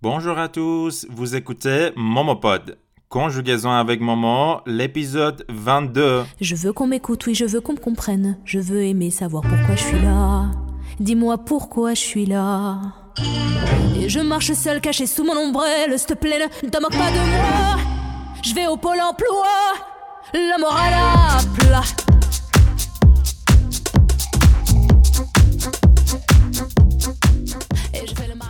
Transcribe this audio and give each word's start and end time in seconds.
Bonjour 0.00 0.38
à 0.38 0.46
tous, 0.46 1.08
vous 1.10 1.34
écoutez 1.34 1.90
Momopod. 1.96 2.78
Conjugaison 3.08 3.72
avec 3.72 4.00
Momo, 4.00 4.60
l'épisode 4.64 5.44
22. 5.48 6.22
Je 6.40 6.54
veux 6.54 6.72
qu'on 6.72 6.86
m'écoute, 6.86 7.26
oui, 7.26 7.34
je 7.34 7.44
veux 7.44 7.60
qu'on 7.60 7.72
me 7.72 7.78
comprenne. 7.78 8.38
Je 8.44 8.60
veux 8.60 8.84
aimer 8.84 9.10
savoir 9.10 9.42
pourquoi 9.42 9.74
je 9.74 9.82
suis 9.82 10.00
là. 10.00 10.52
Dis-moi 11.00 11.38
pourquoi 11.38 11.94
je 11.94 12.00
suis 12.00 12.26
là. 12.26 12.78
Et 14.00 14.08
je 14.08 14.20
marche 14.20 14.52
seul 14.52 14.80
caché 14.80 15.04
sous 15.08 15.24
mon 15.24 15.36
ombrelle, 15.36 15.98
s'il 15.98 16.06
te 16.06 16.14
plaît, 16.14 16.48
ne 16.62 16.68
te 16.68 16.80
moque 16.80 16.96
pas 16.96 17.10
de 17.10 17.30
moi. 17.32 17.82
Je 18.44 18.54
vais 18.54 18.68
au 18.68 18.76
pôle 18.76 19.00
emploi, 19.00 19.48
la 20.32 20.58
morale 20.58 20.94
à 20.94 21.38
plat. 21.58 22.07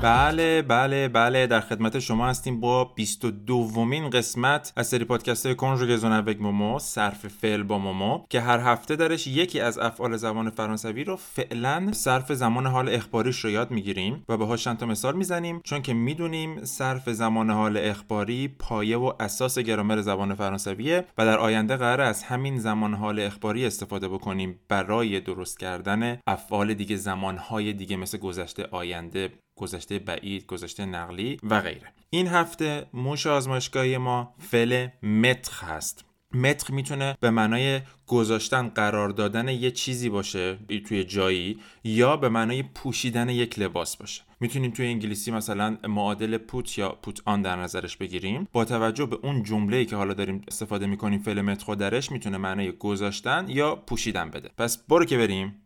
بله 0.03 0.62
بله 0.62 1.09
بله 1.09 1.46
در 1.46 1.61
خدمت 1.61 1.98
شما 1.98 2.27
هستیم 2.27 2.61
با 2.61 2.85
22 2.85 3.30
دومین 3.30 4.11
قسمت 4.11 4.73
از 4.77 4.87
سری 4.87 5.05
پادکست 5.05 5.47
های 5.47 5.55
کنجوگزون 5.55 6.12
اوک 6.12 6.41
مومو 6.41 6.79
صرف 6.79 7.27
فعل 7.27 7.62
با 7.62 7.79
مومو 7.79 8.24
که 8.30 8.41
هر 8.41 8.59
هفته 8.59 8.97
درش 8.97 9.27
یکی 9.27 9.61
از 9.61 9.79
افعال 9.79 10.16
زبان 10.16 10.51
فرانسوی 10.51 11.05
رو 11.05 11.16
فعلا 11.16 11.88
صرف 11.93 12.33
زمان 12.33 12.66
حال 12.66 12.88
اخباریش 12.88 13.45
رو 13.45 13.51
یاد 13.51 13.71
می‌گیریم 13.71 14.24
و 14.29 14.37
باهاش 14.37 14.65
چند 14.65 14.79
تا 14.79 14.87
مثال 14.87 15.16
می‌زنیم 15.16 15.61
چون 15.65 15.83
که 15.83 15.95
می‌دونیم 15.95 16.65
صرف 16.65 17.10
زمان 17.10 17.51
حال 17.51 17.77
اخباری 17.77 18.49
پایه 18.49 18.96
و 18.96 19.12
اساس 19.21 19.59
گرامر 19.59 20.01
زبان 20.01 20.35
فرانسویه 20.35 21.05
و 21.19 21.24
در 21.24 21.38
آینده 21.38 21.77
قرار 21.77 22.01
از 22.01 22.23
همین 22.23 22.59
زمان 22.59 22.95
حال 22.95 23.21
اخباری 23.21 23.66
استفاده 23.66 24.09
بکنیم 24.09 24.60
برای 24.69 25.21
درست 25.21 25.59
کردن 25.59 26.19
افعال 26.27 26.74
دیگه 26.74 26.96
زمانهای 26.96 27.73
دیگه 27.73 27.96
مثل 27.96 28.19
گذشته 28.19 28.65
آینده. 28.71 29.33
گذشته 29.59 29.98
بعید، 29.98 30.47
گذشته 30.47 30.85
نقلی 30.85 31.37
و 31.43 31.61
غیره. 31.61 31.93
این 32.11 32.27
هفته 32.27 32.87
موش 32.93 33.27
آزمایشگاهی 33.27 33.99
ما 33.99 34.35
فعل 34.39 34.89
متر 35.03 35.52
هست. 35.66 36.05
متر 36.35 36.74
می‌تونه 36.74 37.16
به 37.21 37.30
معنای 37.30 37.80
گذاشتن 38.07 38.69
قرار 38.69 39.09
دادن 39.09 39.49
یه 39.49 39.71
چیزی 39.71 40.09
باشه 40.09 40.59
توی 40.87 41.05
جایی 41.05 41.59
یا 41.85 42.16
به 42.16 42.29
معنای 42.29 42.63
پوشیدن 42.63 43.29
یک 43.29 43.59
لباس 43.59 43.97
باشه 43.97 44.23
می‌تونیم 44.41 44.71
توی 44.71 44.87
انگلیسی 44.87 45.30
مثلا 45.30 45.79
معادل 45.88 46.38
پوت 46.38 46.79
یا 46.79 46.88
پوت 47.02 47.21
آن 47.25 47.43
در 47.43 47.57
نظرش 47.57 47.97
بگیریم 47.97 48.49
با 48.52 48.65
توجه 48.65 49.07
به 49.07 49.19
اون 49.23 49.43
جمله‌ای 49.43 49.87
که 49.87 49.97
حالا 49.97 50.15
داریم 50.15 50.43
استفاده 50.49 50.87
می‌کنیم 50.87 51.19
فعل 51.19 51.41
متر 51.41 51.75
درش 51.75 52.13
می‌تونه 52.13 52.37
معنای 52.37 52.73
گذاشتن 52.73 53.47
یا 53.49 53.75
پوشیدن 53.77 54.30
بده 54.30 54.51
پس 54.59 54.79
برو 54.88 55.04
که 55.04 55.19
بریم 55.19 55.63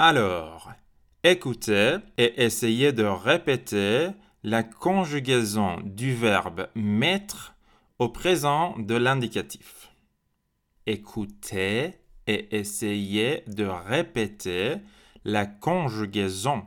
Alors, 0.00 0.72
écoutez 1.24 1.96
et 2.18 2.44
essayez 2.44 2.92
de 2.92 3.02
répéter 3.02 4.10
la 4.44 4.62
conjugaison 4.62 5.80
du 5.80 6.14
verbe 6.14 6.68
mettre 6.76 7.56
au 7.98 8.08
présent 8.08 8.78
de 8.78 8.94
l'indicatif. 8.94 9.90
Écoutez 10.86 11.94
et 12.28 12.56
essayez 12.56 13.42
de 13.48 13.64
répéter 13.64 14.76
la 15.24 15.46
conjugaison 15.46 16.62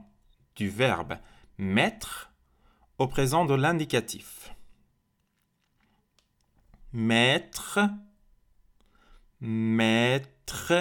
du 0.58 0.68
verbe 0.68 1.14
mettre 1.58 2.34
au 2.98 3.08
présent 3.08 3.46
de 3.46 3.54
l'indicatif. 3.54 4.54
Mettre, 6.92 7.80
mettre, 9.40 10.74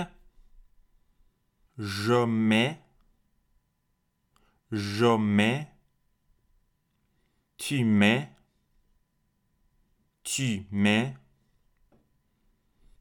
je 1.80 2.26
mets, 2.26 2.78
je 4.70 5.16
mets, 5.16 5.66
tu 7.56 7.84
mets, 7.84 8.30
tu 10.22 10.66
mets, 10.70 11.14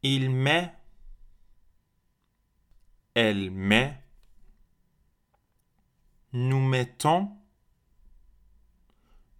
il 0.01 0.29
met, 0.31 0.73
elle 3.16 3.51
met, 3.51 4.01
nous 6.31 6.66
mettons, 6.66 7.35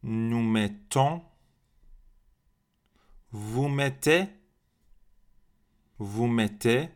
nous 0.04 0.44
mettons, 0.44 1.24
vous 3.32 3.70
mettez, 3.70 4.28
vous 5.98 6.28
mettez, 6.28 6.90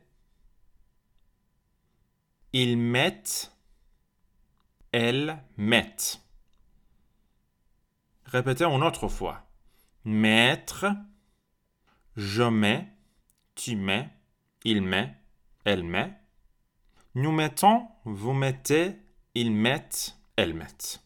ils 2.54 2.78
mettent, 2.78 3.52
elles 4.92 5.44
mettent. 5.58 6.22
Répétez 8.26 8.66
une 8.66 8.84
autre 8.84 9.08
fois. 9.08 9.48
Mettre, 10.06 10.86
je 12.16 12.44
mets, 12.44 12.88
tu 13.56 13.76
mets, 13.76 14.10
il 14.64 14.82
met, 14.82 15.16
elle 15.66 15.84
met. 15.84 16.14
Nous 17.16 17.32
mettons, 17.32 17.88
vous 18.06 18.34
mettez, 18.34 18.96
ils 19.34 19.52
mettent, 19.52 20.18
elles 20.36 20.54
mettent. 20.54 21.04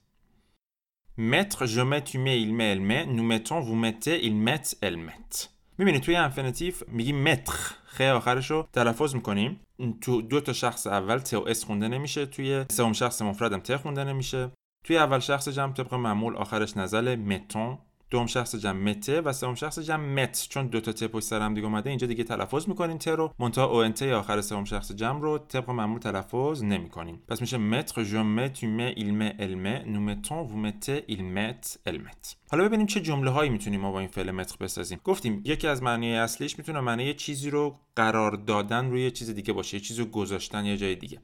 Mettre, 1.15 1.65
je 1.65 1.81
mets, 1.81 2.03
tu 2.03 2.17
mets, 2.19 2.41
il 2.41 2.53
met, 2.53 2.71
elle 2.71 2.81
met. 2.81 3.05
Nous 3.05 3.23
mettons, 3.23 3.59
vous 3.61 3.75
mettez, 3.75 4.25
ils 4.25 4.35
mettent, 4.35 4.77
elles 4.81 4.97
mettent. 4.97 5.56
می‌بینید 5.77 6.01
توی 6.01 6.15
انفینیتیو 6.15 6.73
میگیم 6.87 7.23
متر. 7.23 7.53
خ 7.85 8.01
آخرش 8.01 8.51
رو 8.51 8.67
تلفظ 8.73 9.15
می‌کنیم. 9.15 9.59
تو 10.01 10.21
دو 10.21 10.41
تا 10.41 10.53
شخص 10.53 10.87
اول 10.87 11.19
ت 11.19 11.33
و 11.33 11.45
اس 11.47 11.63
خونده 11.63 11.87
نمیشه 11.87 12.25
توی 12.25 12.65
سوم 12.71 12.93
شخص 12.93 13.21
مفردم 13.21 13.59
ت 13.59 13.75
خونده 13.75 14.03
نمیشه. 14.03 14.51
توی 14.83 14.97
اول 14.97 15.19
شخص 15.19 15.49
جمع 15.49 15.73
طبق 15.73 15.93
معمول 15.93 16.35
آخرش 16.35 16.77
نزل 16.77 17.15
متون. 17.15 17.77
دوم 18.09 18.25
شخص 18.25 18.55
جمع 18.55 18.79
مته 18.79 19.21
و 19.21 19.33
سوم 19.33 19.55
شخص 19.55 19.79
جمع 19.79 20.23
مت 20.23 20.47
چون 20.49 20.67
دو 20.67 20.81
تا 20.81 20.91
ت 20.91 21.03
پشت 21.03 21.25
سر 21.25 21.41
هم 21.41 21.53
دیگه 21.53 21.67
اومده 21.67 21.89
اینجا 21.89 22.07
دیگه 22.07 22.23
تلفظ 22.23 22.67
می‌کنین 22.69 22.97
ت 22.97 23.07
رو. 23.07 23.33
منتها 23.39 23.65
او 23.65 23.75
ان 23.75 23.93
ت 23.93 24.03
آخر 24.03 24.41
سوم 24.41 24.63
شخص 24.63 24.91
جمع 24.91 25.21
رو 25.21 25.37
طبق 25.37 25.69
معمول 25.69 25.99
تلفظ 25.99 26.63
نمی‌کنین. 26.63 27.19
پس 27.27 27.41
میشه 27.41 27.57
متر 27.57 28.03
je 28.03 28.07
mets 28.07 28.59
tu 28.59 28.65
mets 28.65 28.99
il 28.99 29.11
met 29.11 29.35
elle 29.39 29.55
met 29.55 29.85
nous 29.85 30.01
mettons 30.09 30.43
vous 30.49 30.57
mettez 30.65 30.99
mettent 31.09 31.77
elles 31.87 32.01
mettent 32.01 32.35
حالا 32.51 32.65
ببینیم 32.65 32.85
چه 32.85 33.01
جمله 33.01 33.31
هایی 33.31 33.49
می‌تونیم 33.49 33.81
ما 33.81 33.91
با 33.91 33.99
این 33.99 34.07
فعل 34.07 34.31
متر 34.31 34.57
بسازیم. 34.59 34.99
گفتیم 35.03 35.41
یکی 35.45 35.67
از 35.67 35.83
معنی 35.83 36.15
اصلیش 36.15 36.57
می‌تونه 36.57 36.79
معنی 36.79 37.13
چیزی 37.13 37.49
رو 37.49 37.79
قرار 37.95 38.31
دادن 38.31 38.89
روی 38.89 39.11
چیز 39.11 39.29
دیگه 39.29 39.53
باشه 39.53 39.77
یه 39.77 39.83
چیزی 39.83 40.01
رو 40.01 40.07
گذاشتن 40.07 40.65
یه 40.65 40.77
جای 40.77 40.95
دیگه. 40.95 41.21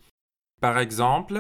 Par 0.64 0.88
exemple 0.88 1.40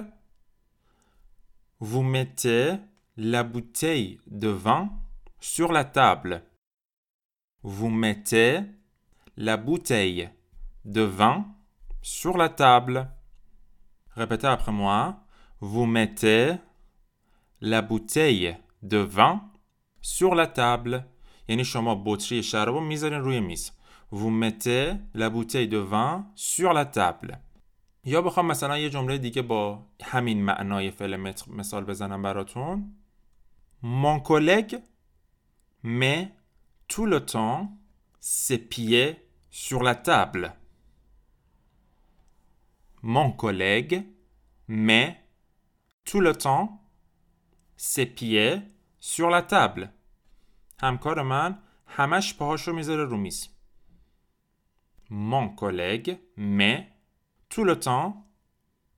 vous 1.84 2.04
mettez 2.16 2.78
la 3.18 3.44
bouteille 3.54 4.20
de 4.42 4.52
vin 4.66 5.03
sur 5.43 5.73
la 5.73 5.85
table. 5.85 6.43
Vous 7.63 7.91
mettez 7.91 8.61
la 9.37 9.57
bouteille 9.57 10.31
de 10.85 11.03
vin 11.03 11.47
sur 12.03 12.37
la 12.37 12.49
table. 12.49 13.11
Répétez 14.11 14.47
après 14.47 14.73
moi. 14.73 15.25
Vous 15.61 15.87
mettez 15.87 16.55
la 17.61 17.83
bouteille 17.83 18.57
de 18.83 18.99
vin 18.99 19.43
sur 20.01 20.35
la 20.35 20.47
table. 20.47 21.05
یعنی 21.49 21.65
شما 21.65 22.03
بطری 22.07 22.43
شراب 22.43 22.75
رو 22.75 22.81
میذارین 22.81 23.21
روی 23.21 23.41
میز. 23.41 23.73
Vous 24.13 24.31
mettez 24.31 24.97
la 25.15 25.29
bouteille 25.31 25.69
de 25.69 25.79
vin 25.79 26.27
sur 26.35 26.73
la 26.73 26.85
table. 26.85 27.37
یا 28.05 28.23
بخوام 28.23 28.47
مثلا 28.47 28.79
یه 28.79 28.91
جمله 28.91 29.19
دیگه 29.19 29.43
با 29.43 29.87
همین 30.03 30.45
معنای 30.45 30.91
فعل 30.91 31.17
متر 31.17 31.53
مثال 31.53 31.85
بزنم 31.85 32.23
براتون. 32.23 32.95
Mon 33.83 34.21
collègue 34.29 34.77
met 35.83 36.33
tout 36.89 37.07
le 37.07 37.25
temps 37.25 37.77
ses 38.21 38.59
pieds 38.59 39.29
sur 39.51 39.83
la 39.83 39.95
table. 39.95 40.55
Mon 43.03 43.33
collègue 43.33 44.05
met 44.67 45.23
tout 46.05 46.21
le 46.21 46.35
temps 46.35 46.83
ses 47.77 48.07
pieds 48.07 48.61
sur 48.99 49.31
la 49.31 49.43
table. 49.43 49.93
همکار 50.83 51.23
من 51.23 51.59
همش 51.87 52.35
پاهاشو 52.35 52.73
میذاره 52.73 53.05
رو 53.05 53.17
میز. 53.17 53.49
Mon 55.11 55.49
collègue 55.49 56.19
met 56.37 56.93
tout 57.49 57.65
le 57.65 57.81
temps 57.81 58.27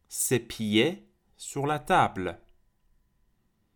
ses 0.08 0.40
pieds 0.40 1.06
sur 1.37 1.66
la 1.66 1.78
table. 1.78 2.38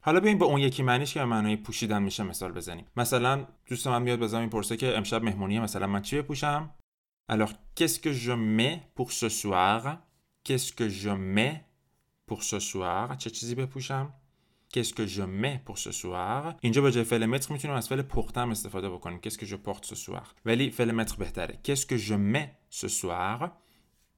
حالا 0.02 0.20
بیایم 0.20 0.38
به 0.38 0.46
اون 0.46 0.62
یکی 0.62 0.84
معنیش 0.84 1.14
که 1.14 1.24
معنای 1.24 1.56
پوشیدن 1.56 2.04
میشه 2.04 2.24
مثال 2.24 2.52
بزنیم. 2.52 2.86
مثلا 2.98 3.46
دوست 3.66 3.88
من 3.88 4.02
میاد 4.02 4.20
بزنم 4.20 4.50
پرسه 4.50 4.78
که 4.78 4.98
امشب 4.98 5.24
مهمونیه 5.24 5.60
مثلا 5.60 5.88
من 5.88 6.02
چی 6.02 6.18
بپوشم؟ 6.18 6.70
Alors 7.32 7.52
qu'est-ce 7.76 8.00
que 8.00 8.12
je 8.26 8.36
mets 8.60 8.80
pour 8.98 9.12
ce 9.12 9.30
soir? 9.30 9.82
Qu'est-ce 10.46 10.72
que 10.80 10.88
je 11.04 11.14
mets 11.38 11.58
pour 12.30 12.44
ce 12.44 12.60
soir? 12.60 13.18
چه 13.18 13.30
چیزی 13.30 13.56
بپوشم؟ 13.56 14.14
Qu'est-ce 14.74 14.94
que 14.94 15.06
je 15.16 15.22
mets 15.22 15.60
pour 15.68 15.78
ce 15.78 15.92
soir 15.92 16.56
اینجا 16.62 16.82
به 16.82 16.92
جای 16.92 17.04
فعل 17.04 17.26
متر 17.26 17.54
می‌تونیم 17.54 17.78
از 17.78 17.90
فعل 17.90 18.02
پختم 18.02 18.50
استفاده 18.50 18.90
بکنیم. 18.90 19.20
Qu'est-ce 19.26 19.38
que 19.38 19.46
je 19.46 19.56
porte 19.68 19.86
ce 19.86 19.96
soir 19.96 20.24
ولی 20.46 20.72
فعل 20.72 20.92
متر 20.92 21.16
بهتره. 21.16 21.60
Qu'est-ce 21.68 21.86
que 21.86 21.98
je 21.98 22.14
mets 22.14 22.76
ce 22.80 22.88
soir 22.88 23.50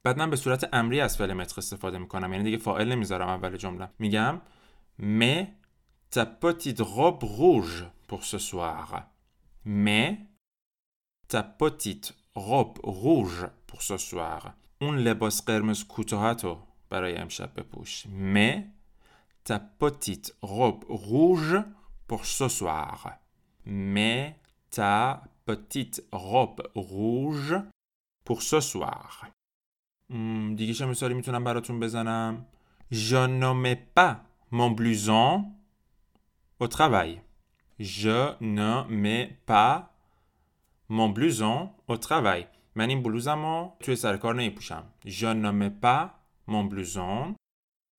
بعد 0.03 0.17
من 0.17 0.29
به 0.29 0.35
صورت 0.35 0.69
امری 0.73 1.01
از 1.01 1.17
فعل 1.17 1.33
متر 1.33 1.55
استفاده 1.57 1.97
می‌کنم. 1.97 2.31
یعنی 2.31 2.43
دیگه 2.43 2.57
فاعل 2.57 2.91
نمی‌ذارم 2.91 3.27
اول 3.27 3.57
جمله. 3.57 3.89
میگم 3.99 4.41
mais 4.99 5.45
ta 6.10 6.26
petite 6.26 6.80
robe 6.80 7.22
rouge 7.22 7.86
pour 8.08 8.24
ce 8.24 8.38
soir 8.38 9.08
mais 9.64 10.18
ta 11.28 11.42
petite 11.42 12.14
robe 12.34 12.78
rouge 12.82 13.46
pour 13.66 13.82
ce 13.82 13.96
soir 13.96 14.54
اون 14.82 14.98
لباس 14.98 15.42
قرمز 15.42 15.84
کوتاهتو 15.84 16.58
برای 16.90 17.16
امشب 17.16 17.54
بپوش 17.54 18.06
mais 18.06 18.64
ta 19.44 19.58
petite 19.58 20.34
robe 20.42 20.84
rouge 20.88 21.56
pour 22.08 22.24
ce 22.26 22.48
soir 22.48 23.18
mais 23.66 24.36
ta 24.70 25.22
petite 25.46 26.02
robe 26.12 26.62
rouge 26.74 27.54
pour 28.24 28.42
ce 28.42 28.60
soir 28.60 29.26
دیگه 30.56 30.74
چه 30.74 30.86
مثالی 30.86 31.14
میتونم 31.14 31.44
براتون 31.44 31.80
بزنم 31.80 32.46
Je 32.90 33.16
ne 33.16 33.52
mets 33.52 33.82
pas 33.94 34.22
mon 34.52 34.70
blouson 34.70 35.44
au 36.60 36.68
travail. 36.68 37.22
Je 37.78 38.34
ne 38.40 38.84
mets 38.88 39.38
pas 39.46 39.92
mon 40.88 41.08
blouson 41.08 41.70
au 41.88 41.96
travail. 41.96 42.46
من 42.74 42.88
این 42.88 43.02
بلوزمو 43.02 43.72
توی 43.80 43.96
سر 43.96 44.16
کار 44.16 44.34
نمیپوشم. 44.34 44.82
Je 45.06 45.26
ne 45.26 45.50
mets 45.50 45.74
pas 45.82 46.10
mon 46.48 46.64
blouson 46.64 47.34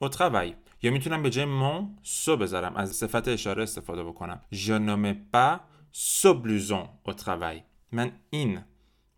au 0.03 0.09
travail. 0.09 0.55
یا 0.81 0.91
میتونم 0.91 1.23
به 1.23 1.29
جای 1.29 1.45
mon 1.45 1.83
سو 2.03 2.37
بذارم 2.37 2.75
از 2.75 2.91
صفت 2.95 3.27
اشاره 3.27 3.63
استفاده 3.63 4.03
بکنم. 4.03 4.41
Je 4.53 4.71
ne 4.71 4.95
mets 4.95 5.17
pas 5.33 5.59
ce 5.91 6.27
blouson 6.27 6.89
au 7.07 7.13
travail. 7.13 7.63
من 7.91 8.11
این 8.29 8.59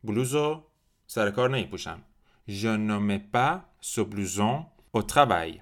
بلوزو 0.04 0.64
سر 1.08 1.32
کار 1.32 1.50
نمیپوشم. 1.50 2.00
Je 2.48 2.68
ne 2.68 2.98
mets 2.98 3.24
pas 3.34 3.62
ce 3.82 4.02
blouson 4.02 4.66
au 4.94 5.02
travail. 5.02 5.62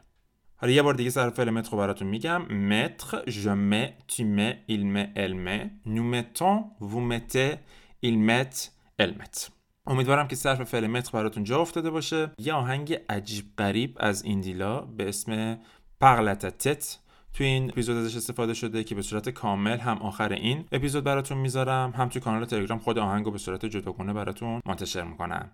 حالا 0.63 0.75
یه 0.75 0.83
بار 0.83 0.95
دیگه 0.95 1.11
صرف 1.11 1.35
فعل 1.35 1.51
متر 1.51 1.77
براتون 1.77 2.09
میگم. 2.09 2.43
mettre 2.71 3.31
je 3.31 3.49
mets 3.49 4.13
tu 4.13 4.23
mets 4.23 4.57
il 4.69 4.85
met 4.95 5.09
elle 5.17 5.35
met. 5.35 5.63
Nous 5.87 6.05
mettons 6.15 6.59
vous 6.81 7.01
mettez 7.13 7.59
il 8.03 8.17
met 8.29 8.71
elle 8.99 9.15
met. 9.19 9.51
امیدوارم 9.87 10.29
که 10.29 10.37
صرف 10.37 10.63
فعل 10.63 10.87
متر 10.87 11.11
براتون 11.13 11.45
جا 11.45 11.61
افتاده 11.61 11.91
باشه. 11.91 12.31
یه 12.39 12.53
آهنگ 12.53 12.99
عجیب 13.09 13.45
غریب 13.59 13.97
از 14.01 14.25
ایندیلا 14.25 14.81
به 14.81 15.09
اسم 15.09 15.59
پغلتتت 16.01 16.99
توی 17.33 17.47
این 17.47 17.71
اپیزود 17.71 17.97
ازش 17.97 18.17
استفاده 18.17 18.55
شده 18.55 18.85
که 18.85 18.95
به 18.95 19.03
صورت 19.03 19.29
کامل 19.29 19.79
هم 19.79 19.99
آخر 19.99 20.33
این 20.33 20.65
اپیزود 20.73 21.05
براتون 21.05 21.39
می‌ذارم 21.39 21.91
هم 21.97 22.09
توی 22.09 22.21
کانال 22.21 22.45
تلگرام 22.45 22.79
خود 22.79 22.99
آهنگو 22.99 23.31
به 23.31 23.39
صورت 23.39 23.67
جداگونه 23.67 24.13
براتون 24.13 24.61
منتشر 24.67 25.05
می‌کنم. 25.05 25.51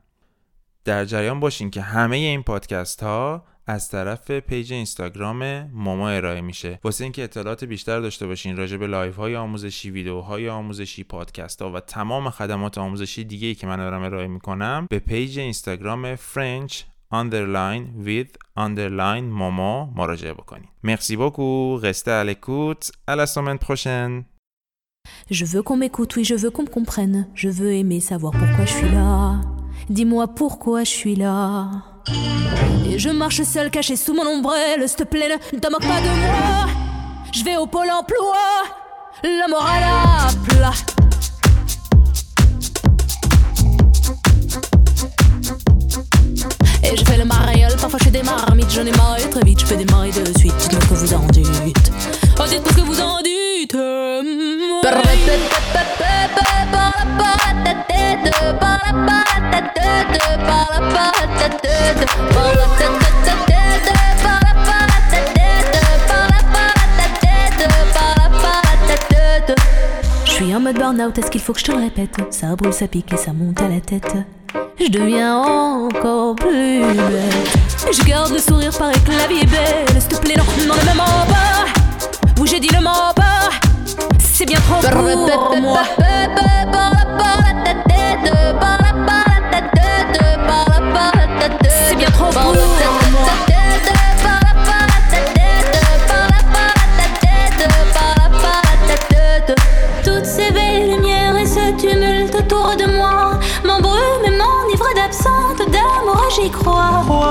در 0.84 1.04
جریان 1.04 1.40
باشین 1.40 1.70
که 1.70 1.80
همه 1.80 2.16
این 2.16 2.42
پادکست 2.42 3.02
ها 3.02 3.44
از 3.70 3.88
طرف 3.88 4.30
پیج 4.30 4.72
اینستاگرام 4.72 5.70
ماما 5.72 6.08
ارائه 6.08 6.40
میشه 6.40 6.80
واسه 6.84 7.04
اینکه 7.04 7.24
اطلاعات 7.24 7.64
بیشتر 7.64 8.00
داشته 8.00 8.26
باشین 8.26 8.56
راجع 8.56 8.76
به 8.76 8.86
لایف 8.86 9.16
های 9.16 9.36
آموزشی 9.36 9.90
ویدیوهای 9.90 10.48
آموزشی 10.48 11.04
پادکست 11.04 11.62
ها 11.62 11.72
و 11.72 11.80
تمام 11.80 12.30
خدمات 12.30 12.78
آموزشی 12.78 13.24
دیگه 13.24 13.48
ای 13.48 13.54
که 13.54 13.66
من 13.66 13.76
دارم 13.76 14.02
ارائه 14.02 14.26
می‌کنم 14.26 14.86
به 14.90 14.98
پیج 14.98 15.38
اینستاگرام 15.38 16.14
فرنچ 16.14 16.82
underline 17.14 18.06
with 18.06 18.58
underline 18.58 19.22
ماما 19.22 19.92
مراجعه 19.96 20.32
بکنید 20.32 20.68
مرسی 20.84 21.16
beaucoup 21.16 21.80
restez 21.82 22.10
à 22.10 22.24
l'écoute 22.24 22.90
à 23.10 23.16
la 23.16 23.26
semaine 23.26 23.58
Je 25.30 25.44
veux 25.44 25.62
qu'on 25.62 25.76
m'écoute, 25.76 26.16
oui, 26.16 26.24
je 26.24 26.34
veux 26.34 26.50
qu'on 26.50 26.64
me 26.64 26.74
comprenne. 26.78 27.28
Je 27.34 27.48
veux 27.48 27.72
aimer 27.72 28.00
savoir 28.00 28.32
pourquoi 28.40 28.64
je 28.70 28.74
suis 28.78 28.90
là. 28.90 29.40
Dis-moi 29.96 30.24
pourquoi 30.40 30.84
je 30.84 30.94
suis 31.00 31.16
là. 31.16 31.97
Et 32.90 32.98
je 32.98 33.10
marche 33.10 33.42
seul 33.42 33.70
caché 33.70 33.96
sous 33.96 34.14
mon 34.14 34.26
ombrelle, 34.26 34.88
s'il 34.88 34.96
te 34.96 35.04
plaît, 35.04 35.38
ne 35.52 35.58
te 35.58 35.70
moque 35.70 35.86
pas 35.86 36.00
de 36.00 36.08
moi. 36.20 36.66
Je 37.32 37.44
vais 37.44 37.56
au 37.56 37.66
pôle 37.66 37.90
emploi, 37.90 38.36
la 39.22 39.48
morale 39.48 39.82
à 39.84 40.28
plat. 40.48 40.72
Et 46.82 46.96
je 46.96 47.04
fais 47.04 47.18
le 47.18 47.24
mariole, 47.24 47.76
parfois 47.78 47.98
je 47.98 48.04
fais 48.04 48.10
des 48.10 48.22
marmites, 48.22 48.70
j'en 48.70 48.86
ai 48.86 48.92
marre 48.92 49.16
très 49.30 49.44
vite, 49.44 49.60
je 49.60 49.66
peux 49.66 49.76
démarrer 49.76 50.10
de 50.10 50.38
suite. 50.38 50.54
Dites-moi 50.56 50.80
ce 50.80 50.88
que 50.88 50.94
vous 50.94 51.14
en 51.14 51.26
dites. 51.26 51.92
Oh, 52.40 52.44
dites-moi 52.48 52.72
ce 52.72 52.76
que 52.76 52.80
vous 52.80 53.00
en 53.00 53.18
dites. 53.18 53.76
Je 70.24 70.44
suis 70.44 70.54
en 70.54 70.60
mode 70.60 70.78
burn-out, 70.78 71.18
est-ce 71.18 71.30
qu'il 71.30 71.40
faut 71.40 71.52
que 71.52 71.58
je 71.58 71.64
te 71.64 71.72
le 71.72 71.78
répète? 71.78 72.16
Ça 72.30 72.54
brûle, 72.54 72.72
ça 72.72 72.86
pique 72.86 73.12
et 73.12 73.16
ça 73.16 73.32
monte 73.32 73.60
à 73.60 73.68
la 73.68 73.80
tête. 73.80 74.14
Je 74.80 74.88
deviens 74.88 75.36
encore 75.36 76.36
plus 76.36 76.80
bête. 76.80 77.58
Je 77.92 78.04
garde 78.04 78.32
le 78.32 78.38
sourire, 78.38 78.70
paraît 78.78 78.92
que 79.00 79.10
la 79.10 79.26
vie 79.26 79.40
est 79.42 79.46
belle. 79.46 80.00
S'il 80.00 80.08
te 80.08 80.16
plaît, 80.16 80.36
non, 80.36 80.44
non, 80.66 80.74
ne 80.74 80.90
me 80.90 80.96
mens 80.96 81.26
pas. 81.26 81.66
Oui, 82.40 82.48
j'ai 82.48 82.60
dit 82.60 82.68
le 82.72 82.80
mens 82.80 83.12
pas. 83.16 83.50
C'est 84.18 84.46
bien 84.46 84.60
trop 84.60 84.80
pour 84.80 85.60
moi. 85.60 85.82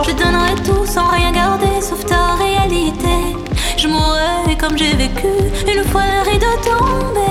Je 0.07 0.13
donnerai 0.13 0.56
tout 0.63 0.86
sans 0.86 1.07
rien 1.07 1.31
garder 1.31 1.81
sauf 1.81 2.06
ta 2.06 2.36
réalité. 2.36 3.36
Je 3.78 3.88
mourrai 3.88 4.56
comme 4.60 4.78
j'ai 4.78 4.95
vécu 4.95 5.28
une 5.68 5.83
fois 5.83 6.04
le 6.04 6.30
rideau 6.30 6.48
tombé. 6.63 7.26